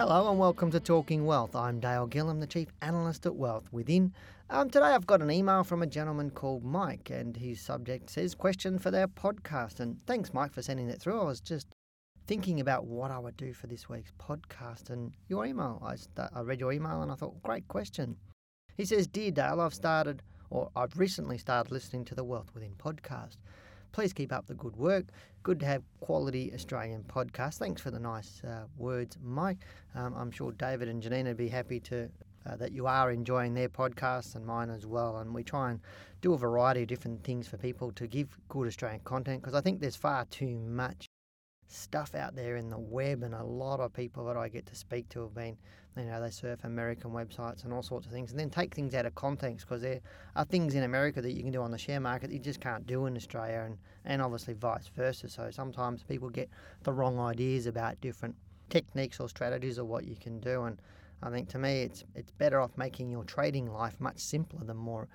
[0.00, 1.54] Hello and welcome to Talking Wealth.
[1.54, 4.14] I'm Dale Gillham, the Chief Analyst at Wealth Within.
[4.48, 8.34] Um, today I've got an email from a gentleman called Mike, and his subject says
[8.34, 9.78] question for their podcast.
[9.78, 11.20] And thanks, Mike, for sending that through.
[11.20, 11.66] I was just
[12.26, 15.82] thinking about what I would do for this week's podcast, and your email.
[15.84, 18.16] I, st- I read your email and I thought, great question.
[18.78, 22.72] He says, Dear Dale, I've started, or I've recently started listening to the Wealth Within
[22.82, 23.36] podcast.
[23.92, 25.06] Please keep up the good work.
[25.42, 27.58] Good to have quality Australian podcasts.
[27.58, 29.58] Thanks for the nice uh, words, Mike.
[29.94, 32.08] Um, I'm sure David and Janina would be happy to
[32.46, 35.18] uh, that you are enjoying their podcasts and mine as well.
[35.18, 35.80] And we try and
[36.22, 39.60] do a variety of different things for people to give good Australian content because I
[39.60, 41.09] think there's far too much
[41.72, 44.74] stuff out there in the web, and a lot of people that I get to
[44.74, 45.56] speak to have been,
[45.96, 48.94] you know, they surf American websites and all sorts of things, and then take things
[48.94, 50.00] out of context because there
[50.36, 52.60] are things in America that you can do on the share market that you just
[52.60, 55.28] can't do in Australia, and, and obviously vice versa.
[55.28, 56.48] So sometimes people get
[56.82, 58.34] the wrong ideas about different
[58.68, 60.80] techniques or strategies or what you can do, and
[61.22, 64.76] I think to me it's it's better off making your trading life much simpler than
[64.76, 65.08] more.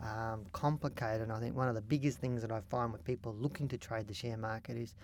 [0.00, 1.22] Um, complicated.
[1.22, 3.78] And I think one of the biggest things that I find with people looking to
[3.78, 4.96] trade the share market is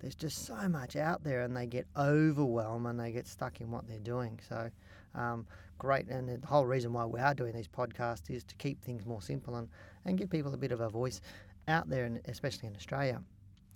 [0.00, 3.70] there's just so much out there and they get overwhelmed and they get stuck in
[3.70, 4.40] what they're doing.
[4.48, 4.70] So,
[5.14, 5.46] um,
[5.78, 6.08] great.
[6.08, 9.22] And the whole reason why we are doing these podcasts is to keep things more
[9.22, 9.68] simple and,
[10.04, 11.20] and give people a bit of a voice
[11.68, 13.22] out there, and especially in Australia.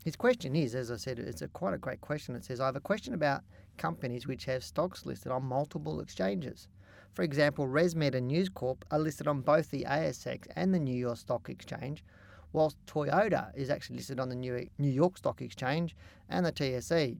[0.05, 2.35] His question is, as I said, it's a quite a great question.
[2.35, 3.43] It says, I have a question about
[3.79, 6.69] companies which have stocks listed on multiple exchanges.
[7.15, 10.95] For example, ResMed and News Corp are listed on both the ASX and the New
[10.95, 12.05] York Stock Exchange,
[12.55, 15.95] whilst Toyota is actually listed on the New York Stock Exchange
[16.31, 17.19] and the TSE.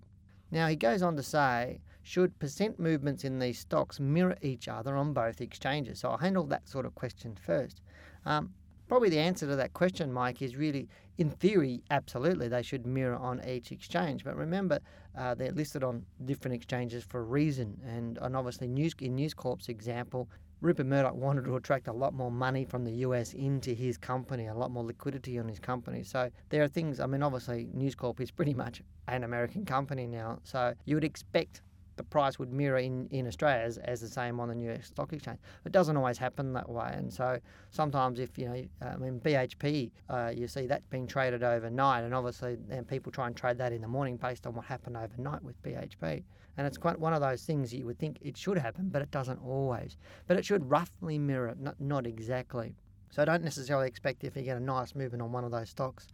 [0.51, 4.97] Now, he goes on to say, should percent movements in these stocks mirror each other
[4.97, 5.99] on both exchanges?
[5.99, 7.81] So I'll handle that sort of question first.
[8.25, 8.55] Um,
[8.87, 10.89] probably the answer to that question, Mike, is really,
[11.19, 14.23] in theory, absolutely, they should mirror on each exchange.
[14.23, 14.79] But remember,
[15.19, 17.81] uh, they're listed on different exchanges for a reason.
[17.85, 20.29] And, and obviously, News, in News Corp's example,
[20.61, 24.47] Rupert Murdoch wanted to attract a lot more money from the US into his company,
[24.47, 26.03] a lot more liquidity on his company.
[26.03, 30.07] So there are things, I mean, obviously, News Corp is pretty much an American company
[30.07, 30.39] now.
[30.45, 31.63] So you would expect
[31.97, 34.85] the price would mirror in, in Australia as, as the same on the New York
[34.85, 35.39] Stock Exchange.
[35.65, 37.39] It doesn't always happen that way, and so
[37.71, 42.15] sometimes if you know, I mean BHP, uh, you see that being traded overnight, and
[42.15, 45.43] obviously then people try and trade that in the morning based on what happened overnight
[45.43, 46.25] with BHP,
[46.57, 49.03] and it's quite one of those things that you would think it should happen, but
[49.03, 49.97] it doesn't always.
[50.27, 52.75] But it should roughly mirror, not not exactly.
[53.11, 56.09] So don't necessarily expect if you get a nice movement on one of those stocks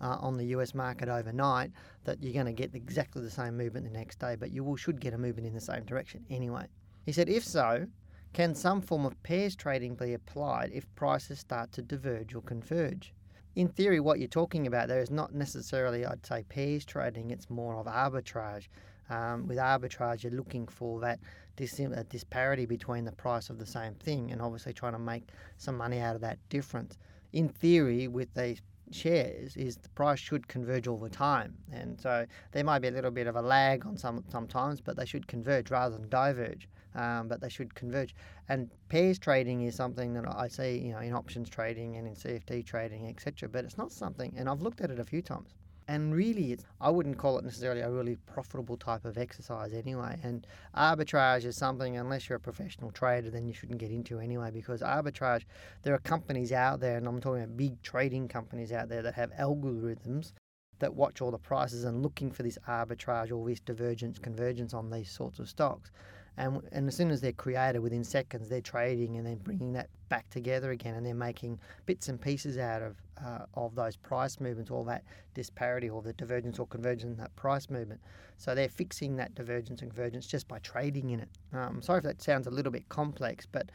[0.00, 1.72] uh, on the US market overnight
[2.04, 4.76] that you're going to get exactly the same movement the next day, but you will,
[4.76, 6.66] should get a movement in the same direction anyway.
[7.06, 7.86] He said, if so,
[8.32, 13.14] can some form of pairs trading be applied if prices start to diverge or converge?
[13.56, 17.48] In theory, what you're talking about there is not necessarily, I'd say, pairs trading, it's
[17.48, 18.66] more of arbitrage.
[19.10, 21.20] Um, with arbitrage, you're looking for that
[21.56, 25.76] dis- disparity between the price of the same thing and obviously trying to make some
[25.76, 26.98] money out of that difference.
[27.32, 28.60] In theory, with these
[28.90, 31.56] shares is the price should converge all the time.
[31.72, 34.96] And so there might be a little bit of a lag on some sometimes, but
[34.96, 36.68] they should converge rather than diverge.
[36.94, 38.14] Um, but they should converge.
[38.48, 42.14] And pairs trading is something that I see, you know, in options trading and in
[42.14, 43.48] CFD trading, etc.
[43.48, 45.56] But it's not something, and I've looked at it a few times.
[45.86, 50.18] And really, I wouldn't call it necessarily a really profitable type of exercise anyway.
[50.22, 54.50] And arbitrage is something, unless you're a professional trader, then you shouldn't get into anyway,
[54.50, 55.42] because arbitrage,
[55.82, 59.14] there are companies out there, and I'm talking about big trading companies out there that
[59.14, 60.32] have algorithms
[60.78, 64.90] that watch all the prices and looking for this arbitrage or this divergence, convergence on
[64.90, 65.90] these sorts of stocks.
[66.36, 69.88] And, and as soon as they're created within seconds, they're trading and then bringing that
[70.08, 74.40] back together again, and they're making bits and pieces out of uh, of those price
[74.40, 78.00] movements, all that disparity, or the divergence or convergence in that price movement.
[78.36, 81.28] So they're fixing that divergence and convergence just by trading in it.
[81.52, 83.70] Um, sorry if that sounds a little bit complex, but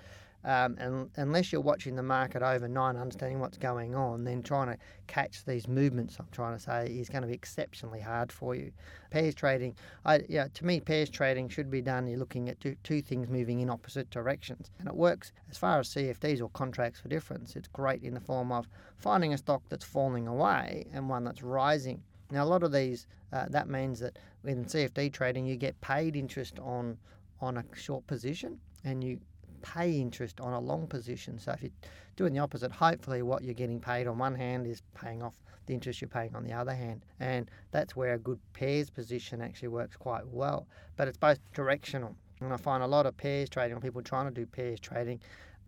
[0.46, 4.78] um, and unless you're watching the market overnight, understanding what's going on, then trying to
[5.08, 8.72] catch these movements, I'm trying to say, is going to be exceptionally hard for you.
[9.12, 9.76] Pairs trading,
[10.06, 12.08] I, to me, pairs trading should be done.
[12.08, 15.80] You're looking at two, two things moving in opposite directions, and it works as far
[15.80, 17.58] as CFDs or contracts for difference.
[17.58, 21.44] It's great in the form of finding a stock that's falling away and one that's
[21.44, 22.02] rising.
[22.32, 26.16] Now, a lot of these, uh, that means that in CFD trading, you get paid
[26.16, 26.98] interest on
[27.42, 29.18] on a short position, and you
[29.60, 31.40] pay interest on a long position.
[31.40, 31.72] So if you're
[32.16, 35.36] doing the opposite, hopefully what you're getting paid on one hand is paying off
[35.66, 37.06] the interest you're paying on the other hand.
[37.20, 40.68] And that's where a good pairs position actually works quite well.
[40.98, 42.16] But it's both directional.
[42.42, 45.20] And I find a lot of pairs trading, or people trying to do pairs trading,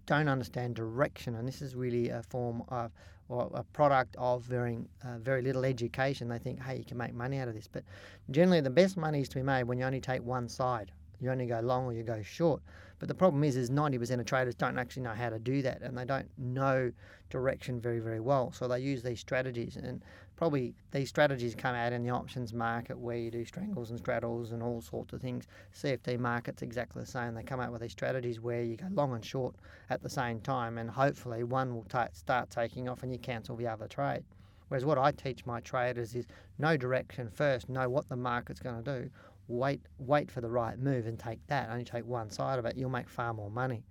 [0.05, 1.35] don't understand direction.
[1.35, 2.91] And this is really a form of
[3.29, 6.27] or a product of very, uh, very little education.
[6.27, 7.67] They think, hey, you can make money out of this.
[7.71, 7.83] But
[8.29, 10.91] generally, the best money is to be made when you only take one side
[11.21, 12.61] You only go long or you go short.
[12.97, 15.81] But the problem is, is 90% of traders don't actually know how to do that,
[15.81, 16.91] and they don't know
[17.29, 18.51] direction very, very well.
[18.51, 20.03] So they use these strategies, and
[20.35, 24.51] probably these strategies come out in the options market where you do strangles and straddles
[24.51, 25.47] and all sorts of things.
[25.73, 27.33] CFD market's exactly the same.
[27.33, 29.55] They come out with these strategies where you go long and short
[29.89, 33.55] at the same time, and hopefully one will ta start taking off, and you cancel
[33.55, 34.23] the other trade.
[34.67, 36.27] Whereas what I teach my traders is
[36.57, 39.09] know direction first, know what the market's going to do,
[39.47, 41.69] wait wait for the right move and take that.
[41.69, 43.83] Only take one side of it, you'll make far more money.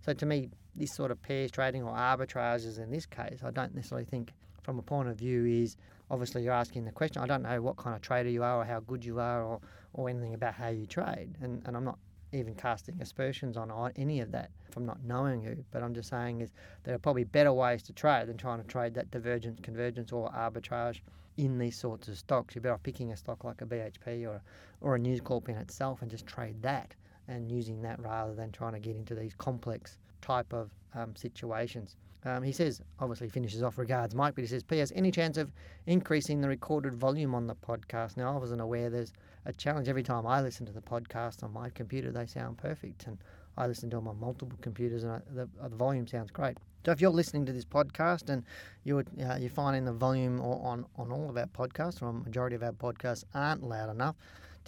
[0.00, 3.74] So to me, this sort of pairs trading or arbitrages in this case, I don't
[3.74, 4.32] necessarily think
[4.62, 5.76] from a point of view is
[6.10, 7.22] obviously you're asking the question.
[7.22, 9.60] I don't know what kind of trader you are or how good you are or,
[9.94, 11.36] or anything about how you trade.
[11.40, 11.98] And, and I'm not
[12.32, 15.64] even casting aspersions on any of that from not knowing you.
[15.70, 16.52] But I'm just saying is
[16.84, 20.30] there are probably better ways to trade than trying to trade that divergence, convergence, or
[20.30, 21.00] arbitrage
[21.38, 22.54] in these sorts of stocks.
[22.54, 24.42] You're better off picking a stock like a BHP or
[24.80, 26.94] or a News Corp in itself and just trade that
[27.28, 31.96] and using that rather than trying to get into these complex type of um, situations.
[32.24, 34.92] Um, he says, obviously finishes off regards Mike, but he says, P.S.
[34.94, 35.52] Any chance of
[35.86, 38.16] increasing the recorded volume on the podcast?
[38.16, 39.12] Now, I wasn't aware there's
[39.46, 43.06] a challenge every time I listen to the podcast on my computer, they sound perfect.
[43.06, 43.18] And
[43.58, 46.56] I listen to them on multiple computers, and I, the, uh, the volume sounds great.
[46.86, 48.44] So if you're listening to this podcast and
[48.84, 52.56] you're uh, you're finding the movie on on all of our podcasts, or a majority
[52.56, 54.14] of our podcasts aren't loud enough,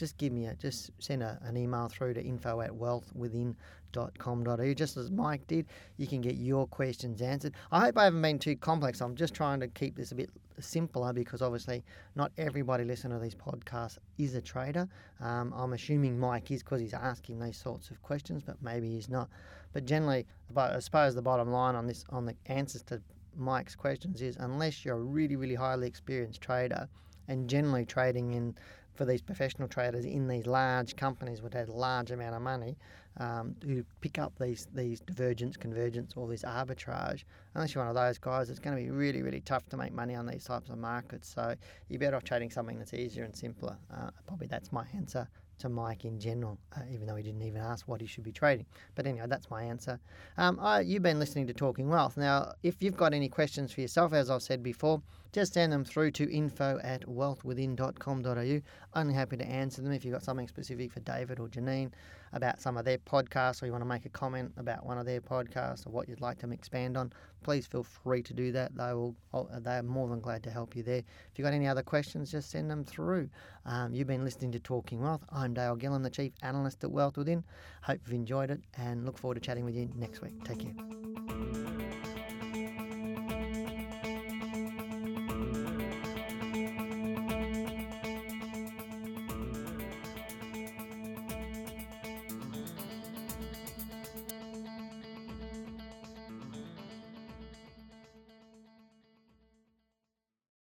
[0.00, 4.96] just give me a just send a, an email through to info at wealthwithin.com.au just
[4.96, 5.66] as Mike did.
[5.98, 7.52] You can get your questions answered.
[7.70, 9.02] I hope I haven't been too complex.
[9.02, 11.84] I'm just trying to keep this a bit simpler because obviously
[12.16, 14.88] not everybody listening to these podcasts is a trader.
[15.20, 19.10] Um, I'm assuming Mike is because he's asking these sorts of questions, but maybe he's
[19.10, 19.28] not.
[19.74, 20.26] But generally,
[20.56, 23.02] I suppose the bottom line on this on the answers to
[23.36, 26.88] Mike's questions is unless you're a really really highly experienced trader
[27.28, 28.56] and generally trading in
[29.00, 32.76] for these professional traders in these large companies with a large amount of money
[33.16, 37.24] um, who pick up these these divergence, convergence, or this arbitrage.
[37.54, 39.94] Unless you're one of those guys, it's going to be really, really tough to make
[39.94, 41.32] money on these types of markets.
[41.34, 41.54] So
[41.88, 43.78] you're better off trading something that's easier and simpler.
[43.90, 45.26] Uh, probably that's my answer
[45.60, 48.32] to Mike in general, uh, even though he didn't even ask what he should be
[48.32, 48.66] trading.
[48.96, 49.98] But anyway, that's my answer.
[50.36, 52.18] Um, I, you've been listening to Talking Wealth.
[52.18, 55.02] Now, if you've got any questions for yourself, as I've said before,
[55.32, 58.60] just send them through to info at wealthwithin.com.au.
[58.98, 61.92] Only happy to answer them if you've got something specific for David or Janine
[62.32, 65.06] about some of their podcasts or you want to make a comment about one of
[65.06, 67.12] their podcasts or what you'd like them to expand on,
[67.42, 68.74] please feel free to do that.
[68.76, 69.14] They will.
[69.32, 70.98] Oh, they're more than glad to help you there.
[70.98, 73.28] If you've got any other questions, just send them through.
[73.66, 75.24] Um, you've been listening to Talking Wealth.
[75.30, 77.44] I'm Dale Gillham, the Chief Analyst at Wealth Within.
[77.82, 80.42] Hope you've enjoyed it and look forward to chatting with you next week.
[80.44, 81.29] Take care.